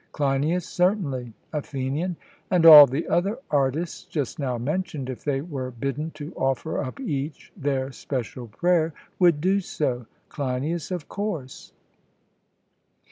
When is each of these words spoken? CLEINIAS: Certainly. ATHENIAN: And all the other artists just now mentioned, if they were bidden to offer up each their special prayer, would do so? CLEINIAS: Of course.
CLEINIAS: 0.13 0.65
Certainly. 0.65 1.33
ATHENIAN: 1.53 2.15
And 2.49 2.65
all 2.65 2.87
the 2.87 3.07
other 3.07 3.37
artists 3.51 4.01
just 4.05 4.39
now 4.39 4.57
mentioned, 4.57 5.11
if 5.11 5.23
they 5.23 5.41
were 5.41 5.69
bidden 5.69 6.09
to 6.15 6.33
offer 6.33 6.81
up 6.83 6.99
each 6.99 7.53
their 7.55 7.91
special 7.91 8.47
prayer, 8.47 8.95
would 9.19 9.39
do 9.39 9.59
so? 9.59 10.07
CLEINIAS: 10.29 10.89
Of 10.89 11.07
course. 11.07 11.71